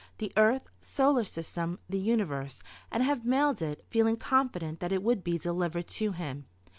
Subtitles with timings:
[0.17, 5.23] the Earth, Solar System, the Universe," and have mailed it, feeling confident that it would
[5.23, 6.47] be delivered to him.